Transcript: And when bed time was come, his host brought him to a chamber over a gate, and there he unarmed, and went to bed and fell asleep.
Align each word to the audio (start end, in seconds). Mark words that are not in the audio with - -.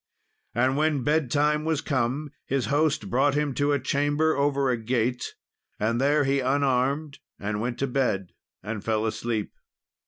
And 0.55 0.77
when 0.77 1.03
bed 1.03 1.29
time 1.29 1.63
was 1.63 1.79
come, 1.79 2.31
his 2.47 2.65
host 2.73 3.07
brought 3.11 3.35
him 3.35 3.53
to 3.53 3.71
a 3.71 3.79
chamber 3.79 4.35
over 4.35 4.71
a 4.71 4.75
gate, 4.75 5.35
and 5.79 6.01
there 6.01 6.23
he 6.23 6.39
unarmed, 6.39 7.19
and 7.37 7.61
went 7.61 7.77
to 7.77 7.85
bed 7.85 8.31
and 8.63 8.83
fell 8.83 9.05
asleep. 9.05 9.53